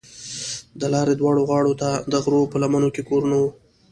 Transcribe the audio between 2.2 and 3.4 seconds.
غرونو په لمنو کې کورونه